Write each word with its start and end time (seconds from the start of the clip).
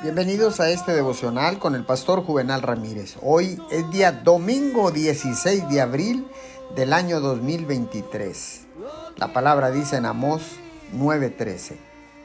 Bienvenidos 0.00 0.60
a 0.60 0.70
este 0.70 0.92
devocional 0.92 1.58
con 1.58 1.74
el 1.74 1.84
pastor 1.84 2.22
Juvenal 2.24 2.62
Ramírez. 2.62 3.16
Hoy 3.20 3.60
es 3.68 3.90
día 3.90 4.12
domingo 4.12 4.92
16 4.92 5.68
de 5.68 5.80
abril 5.80 6.28
del 6.76 6.92
año 6.92 7.18
2023. 7.18 8.60
La 9.16 9.32
palabra 9.32 9.72
dice 9.72 9.96
en 9.96 10.06
Amós 10.06 10.42
9:13, 10.96 11.78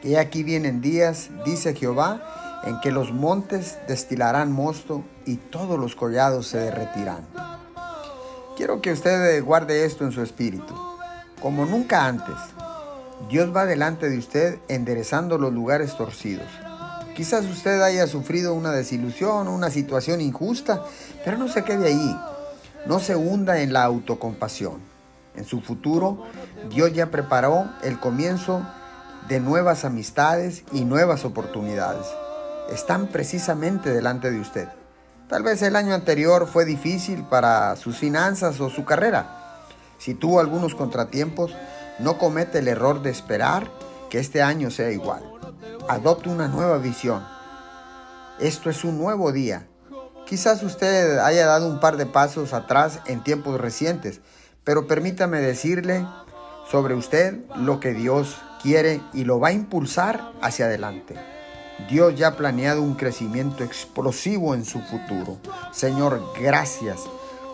que 0.03 0.19
aquí 0.19 0.43
vienen 0.43 0.81
días, 0.81 1.31
dice 1.45 1.73
Jehová, 1.73 2.61
en 2.63 2.79
que 2.79 2.91
los 2.91 3.11
montes 3.11 3.79
destilarán 3.87 4.51
mosto 4.51 5.03
y 5.25 5.37
todos 5.37 5.79
los 5.79 5.95
collados 5.95 6.45
se 6.45 6.59
derretirán. 6.59 7.25
Quiero 8.55 8.83
que 8.83 8.91
usted 8.91 9.43
guarde 9.43 9.85
esto 9.85 10.03
en 10.03 10.11
su 10.11 10.21
espíritu. 10.21 10.75
Como 11.41 11.65
nunca 11.65 12.05
antes, 12.05 12.35
Dios 13.31 13.53
va 13.55 13.65
delante 13.65 14.11
de 14.11 14.19
usted 14.19 14.59
enderezando 14.67 15.39
los 15.39 15.51
lugares 15.51 15.97
torcidos 15.97 16.47
Quizás 17.15 17.45
usted 17.45 17.81
haya 17.81 18.07
sufrido 18.07 18.55
una 18.55 18.71
desilusión, 18.71 19.47
una 19.47 19.69
situación 19.69 20.19
injusta, 20.19 20.83
pero 21.23 21.37
no 21.37 21.47
se 21.47 21.63
quede 21.63 21.87
ahí. 21.87 22.19
No 22.87 22.99
se 22.99 23.15
hunda 23.15 23.59
en 23.59 23.71
la 23.71 23.83
autocompasión. 23.83 24.81
En 25.35 25.45
su 25.45 25.61
futuro, 25.61 26.23
Dios 26.69 26.91
ya 26.93 27.11
preparó 27.11 27.69
el 27.83 27.99
comienzo 27.99 28.65
de 29.27 29.39
nuevas 29.39 29.85
amistades 29.85 30.63
y 30.71 30.85
nuevas 30.85 31.23
oportunidades. 31.23 32.05
Están 32.71 33.07
precisamente 33.07 33.91
delante 33.91 34.31
de 34.31 34.39
usted. 34.39 34.67
Tal 35.29 35.43
vez 35.43 35.61
el 35.61 35.75
año 35.75 35.93
anterior 35.93 36.47
fue 36.47 36.65
difícil 36.65 37.23
para 37.23 37.75
sus 37.75 37.97
finanzas 37.97 38.59
o 38.59 38.69
su 38.69 38.85
carrera. 38.85 39.61
Si 39.97 40.13
tuvo 40.13 40.39
algunos 40.39 40.75
contratiempos, 40.75 41.55
no 41.99 42.17
comete 42.17 42.59
el 42.59 42.67
error 42.67 43.01
de 43.01 43.11
esperar 43.11 43.69
que 44.09 44.19
este 44.19 44.41
año 44.41 44.69
sea 44.69 44.91
igual. 44.91 45.32
Adopte 45.89 46.29
una 46.29 46.47
nueva 46.47 46.77
visión. 46.77 47.25
Esto 48.39 48.69
es 48.69 48.85
un 48.85 48.97
nuevo 48.97 49.33
día. 49.33 49.67
Quizás 50.25 50.63
usted 50.63 51.19
haya 51.19 51.45
dado 51.45 51.67
un 51.67 51.81
par 51.81 51.97
de 51.97 52.05
pasos 52.05 52.53
atrás 52.53 53.01
en 53.05 53.21
tiempos 53.21 53.59
recientes, 53.59 54.21
pero 54.63 54.87
permítame 54.87 55.41
decirle 55.41 56.07
sobre 56.71 56.95
usted 56.95 57.39
lo 57.57 57.81
que 57.81 57.93
Dios 57.93 58.37
quiere 58.61 59.01
y 59.11 59.25
lo 59.25 59.41
va 59.41 59.49
a 59.49 59.53
impulsar 59.53 60.31
hacia 60.41 60.65
adelante. 60.65 61.15
Dios 61.89 62.15
ya 62.15 62.29
ha 62.29 62.37
planeado 62.37 62.81
un 62.81 62.95
crecimiento 62.95 63.65
explosivo 63.65 64.55
en 64.55 64.63
su 64.63 64.79
futuro. 64.79 65.37
Señor, 65.73 66.23
gracias, 66.39 67.01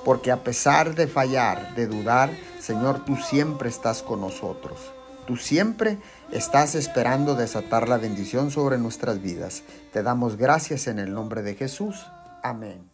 porque 0.06 0.32
a 0.32 0.44
pesar 0.44 0.94
de 0.94 1.08
fallar, 1.08 1.74
de 1.74 1.88
dudar, 1.88 2.30
Señor, 2.60 3.04
tú 3.06 3.16
siempre 3.16 3.70
estás 3.70 4.04
con 4.04 4.22
nosotros. 4.22 4.80
Tú 5.30 5.38
siempre 5.38 6.00
estás 6.32 6.74
esperando 6.74 7.36
desatar 7.36 7.88
la 7.88 8.00
bendición 8.00 8.50
sobre 8.50 8.80
nuestras 8.80 9.22
vidas. 9.22 9.62
Te 9.94 10.02
damos 10.02 10.38
gracias 10.38 10.88
en 10.88 10.98
el 10.98 11.14
nombre 11.14 11.44
de 11.44 11.54
Jesús. 11.54 12.08
Amén. 12.42 12.90